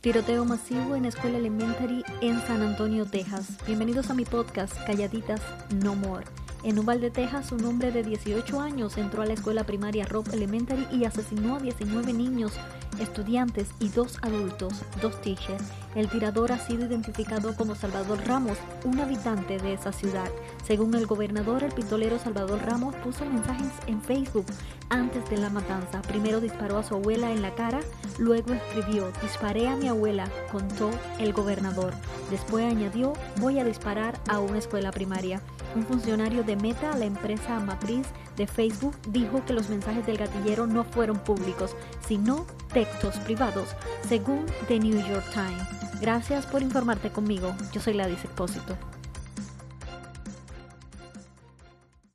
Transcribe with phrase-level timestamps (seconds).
[0.00, 3.58] Tiroteo masivo en escuela elementary en San Antonio, Texas.
[3.66, 5.40] Bienvenidos a mi podcast Calladitas
[5.82, 6.24] No More.
[6.62, 10.86] En Uvalde, Texas, un hombre de 18 años entró a la escuela primaria Rob Elementary
[10.92, 12.52] y asesinó a 19 niños
[13.00, 15.64] estudiantes y dos adultos, dos teachers.
[15.94, 20.30] El tirador ha sido identificado como Salvador Ramos, un habitante de esa ciudad.
[20.64, 24.46] Según el gobernador, el pistolero Salvador Ramos puso mensajes en Facebook
[24.90, 26.02] antes de la matanza.
[26.02, 27.80] Primero disparó a su abuela en la cara,
[28.18, 31.94] luego escribió, disparé a mi abuela, contó el gobernador.
[32.30, 35.40] Después añadió, voy a disparar a una escuela primaria.
[35.74, 40.66] Un funcionario de Meta, la empresa matriz de Facebook, dijo que los mensajes del gatillero
[40.66, 43.74] no fueron públicos, sino textos privados,
[44.08, 46.00] según The New York Times.
[46.00, 47.54] Gracias por informarte conmigo.
[47.72, 48.76] Yo soy Gladys Expósito.